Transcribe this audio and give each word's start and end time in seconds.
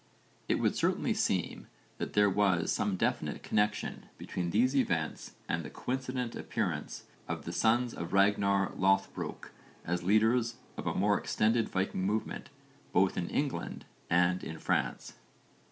It 0.49 0.55
would 0.55 0.75
certainly 0.75 1.13
seem 1.13 1.67
that 1.99 2.13
there 2.13 2.27
was 2.27 2.71
some 2.71 2.97
definite 2.97 3.43
connexion 3.43 4.07
between 4.17 4.49
these 4.49 4.75
events 4.75 5.35
and 5.47 5.61
the 5.63 5.69
coincident 5.69 6.35
appearance 6.35 7.03
of 7.27 7.45
the 7.45 7.51
sons 7.53 7.93
of 7.93 8.09
Ragnarr 8.09 8.75
Loðbrók 8.75 9.49
as 9.85 10.01
leaders 10.01 10.55
of 10.75 10.87
a 10.87 10.95
more 10.95 11.19
extended 11.19 11.69
Viking 11.69 12.01
movement 12.03 12.49
both 12.91 13.15
in 13.15 13.29
England 13.29 13.85
and 14.09 14.43
in 14.43 14.57
France. 14.57 15.13